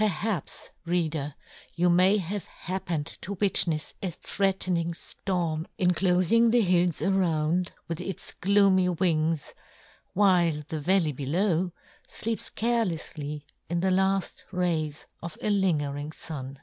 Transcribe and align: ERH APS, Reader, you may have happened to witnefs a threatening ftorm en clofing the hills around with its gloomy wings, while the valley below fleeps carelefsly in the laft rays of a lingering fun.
ERH 0.00 0.08
APS, 0.22 0.68
Reader, 0.86 1.34
you 1.74 1.90
may 1.90 2.16
have 2.18 2.44
happened 2.44 3.06
to 3.06 3.34
witnefs 3.34 3.92
a 4.00 4.12
threatening 4.12 4.92
ftorm 4.92 5.66
en 5.80 5.90
clofing 5.90 6.52
the 6.52 6.60
hills 6.60 7.02
around 7.02 7.72
with 7.88 8.00
its 8.00 8.30
gloomy 8.30 8.88
wings, 8.88 9.52
while 10.12 10.62
the 10.68 10.78
valley 10.78 11.10
below 11.10 11.72
fleeps 12.08 12.50
carelefsly 12.54 13.46
in 13.68 13.80
the 13.80 13.90
laft 13.90 14.44
rays 14.52 15.06
of 15.20 15.36
a 15.42 15.50
lingering 15.50 16.12
fun. 16.12 16.60